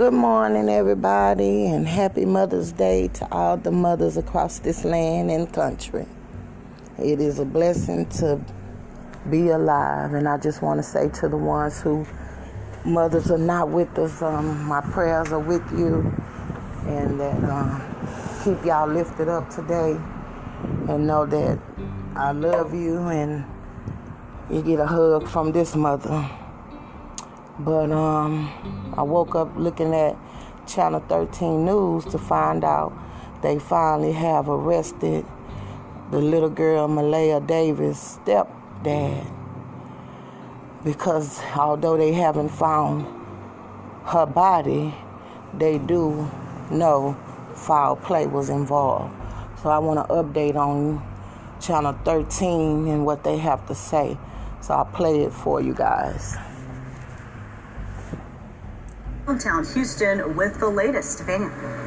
[0.00, 5.52] good morning, everybody, and happy Mother's Day to all the mothers across this land and
[5.52, 6.06] country.
[6.98, 8.40] It is a blessing to
[9.28, 12.06] be alive, and I just want to say to the ones who
[12.82, 16.10] mothers are not with us, um, my prayers are with you,
[16.86, 17.82] and that um,
[18.42, 20.00] keep y'all lifted up today,
[20.88, 21.58] and know that
[22.16, 23.44] I love you, and
[24.50, 26.26] you get a hug from this mother.
[27.64, 28.48] But um,
[28.96, 30.16] I woke up looking at
[30.66, 32.90] Channel 13 News to find out
[33.42, 35.26] they finally have arrested
[36.10, 39.30] the little girl Malaya Davis' stepdad.
[40.84, 43.06] Because although they haven't found
[44.06, 44.94] her body,
[45.52, 46.30] they do
[46.70, 47.14] know
[47.54, 49.14] foul play was involved.
[49.62, 51.06] So I want to update on
[51.60, 54.16] Channel 13 and what they have to say.
[54.62, 56.38] So I'll play it for you guys.
[59.30, 61.20] Downtown Houston with the latest.
[61.20, 61.79] Van.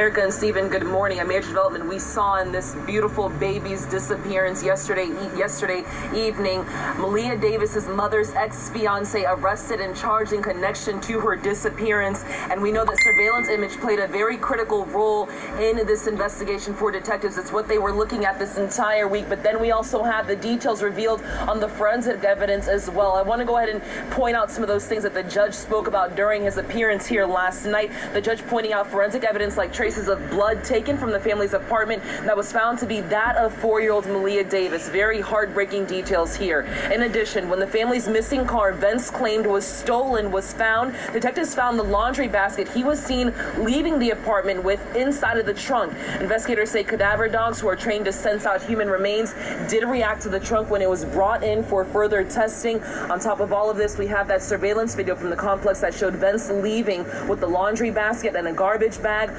[0.00, 1.20] Erica and Stephen, good morning.
[1.20, 5.84] A major development we saw in this beautiful baby's disappearance yesterday yesterday
[6.16, 6.64] evening.
[6.96, 12.24] Maleah Davis's mother's ex-fiance arrested and charged in connection to her disappearance.
[12.50, 15.28] And we know that surveillance image played a very critical role
[15.58, 17.36] in this investigation for detectives.
[17.36, 19.28] It's what they were looking at this entire week.
[19.28, 23.16] But then we also have the details revealed on the forensic evidence as well.
[23.16, 25.52] I want to go ahead and point out some of those things that the judge
[25.52, 27.90] spoke about during his appearance here last night.
[28.14, 32.00] The judge pointing out forensic evidence like traces of blood taken from the family's apartment
[32.22, 34.88] that was found to be that of four-year-old Maleah Davis.
[34.88, 36.60] Very heartbreaking details here.
[36.94, 41.76] In addition, when the family's missing car Vence claimed was stolen was found, detectives found
[41.76, 45.92] the laundry basket he was seen leaving the apartment with inside of the trunk.
[46.20, 49.34] Investigators say cadaver dogs who are trained to sense out human remains
[49.68, 52.80] did react to the trunk when it was brought in for further testing.
[53.10, 55.92] On top of all of this, we have that surveillance video from the complex that
[55.92, 59.30] showed Vence leaving with the laundry basket and a garbage bag,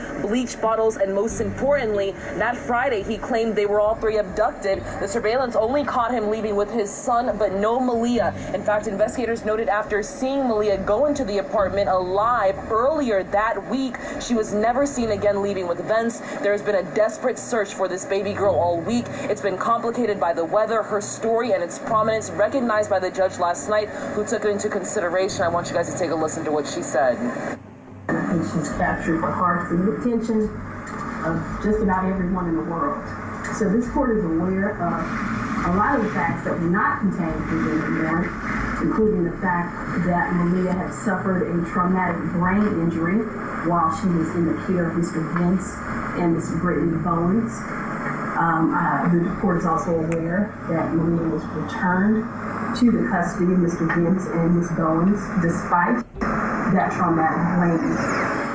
[0.41, 4.79] bleach bottles, and most importantly, that Friday he claimed they were all three abducted.
[4.99, 8.33] The surveillance only caught him leaving with his son, but no Maleah.
[8.55, 13.97] In fact, investigators noted after seeing Maleah go into the apartment alive earlier that week,
[14.19, 16.21] she was never seen again leaving with Vence.
[16.41, 19.05] There has been a desperate search for this baby girl all week.
[19.29, 23.37] It's been complicated by the weather, her story, and its prominence recognized by the judge
[23.37, 25.43] last night, who took it into consideration.
[25.43, 27.60] I want you guys to take a listen to what she said.
[28.31, 30.47] She's captured the hearts and the attention
[31.27, 33.03] of just about everyone in the world.
[33.59, 35.03] So this court is aware of
[35.67, 38.31] a lot of the facts that were not contained in the warrant,
[38.81, 39.75] including the fact
[40.07, 43.19] that Maleah had suffered a traumatic brain injury
[43.67, 45.19] while she was in the care of Mr.
[45.35, 45.75] Vence
[46.17, 46.55] and Ms.
[46.61, 47.51] Brittany Bowens.
[48.39, 52.23] Um, uh, the court is also aware that Maleah was returned
[52.79, 53.85] to the custody of Mr.
[53.91, 54.71] Vence and Ms.
[54.79, 56.01] Bowens despite
[56.73, 58.51] that traumatic brain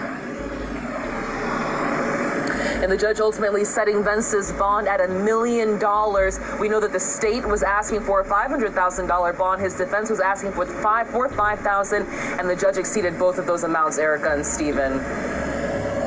[2.87, 6.38] and the judge ultimately setting Vence's bond at a million dollars.
[6.60, 9.60] We know that the state was asking for a $500,000 bond.
[9.60, 13.65] His defense was asking for five for 5000 and the judge exceeded both of those
[13.65, 15.00] amounts, Erica and Stephen.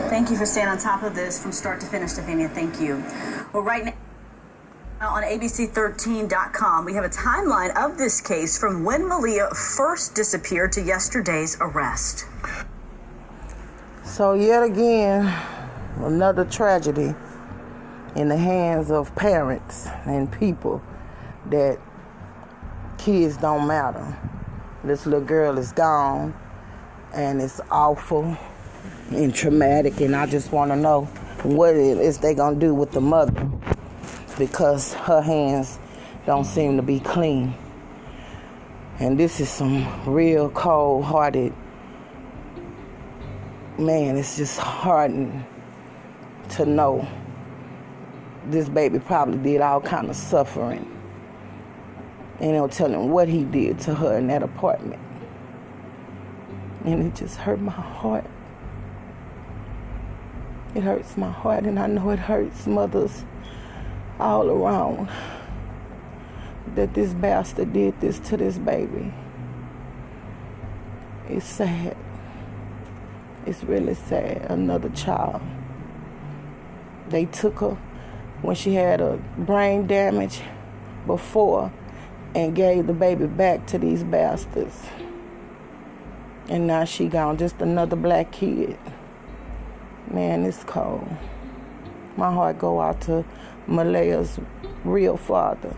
[0.09, 2.47] Thank you for staying on top of this from start to finish, Stephania.
[2.47, 3.03] Thank you.
[3.51, 3.93] Well, right now,
[5.07, 10.81] on ABC13.com, we have a timeline of this case from when Maleah first disappeared to
[10.81, 12.25] yesterday's arrest.
[14.03, 15.33] So, yet again,
[15.99, 17.15] another tragedy
[18.17, 20.81] in the hands of parents and people
[21.49, 21.79] that
[22.97, 24.17] kids don't matter.
[24.83, 26.33] This little girl is gone,
[27.13, 28.37] and it's awful
[29.11, 31.05] and traumatic, and I just want to know
[31.43, 33.49] what is they gonna do with the mother
[34.39, 35.77] because her hands
[36.25, 37.53] don't seem to be clean.
[38.97, 41.53] And this is some real cold hearted
[43.79, 45.45] man, it's just hardening
[46.49, 47.07] to know
[48.47, 50.85] this baby probably did all kind of suffering.
[52.39, 55.01] And they'll tell him what he did to her in that apartment.
[56.85, 58.25] And it just hurt my heart.
[60.75, 63.25] It hurts my heart, and I know it hurts mothers
[64.19, 65.09] all around
[66.75, 69.13] that this bastard did this to this baby.
[71.27, 71.95] It's sad.
[73.45, 74.45] It's really sad.
[74.49, 75.41] Another child.
[77.09, 77.77] They took her
[78.41, 80.41] when she had a brain damage
[81.05, 81.71] before
[82.35, 84.77] and gave the baby back to these bastards.
[86.47, 88.77] And now she gone, just another black kid.
[90.11, 91.07] Man, it's cold.
[92.17, 93.23] My heart go out to
[93.67, 94.39] Malaya's
[94.83, 95.75] real father.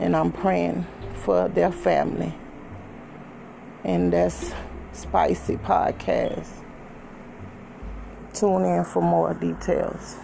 [0.00, 2.34] And I'm praying for their family.
[3.84, 4.52] And that's
[4.92, 6.48] Spicy Podcast.
[8.32, 10.16] Tune in for more details.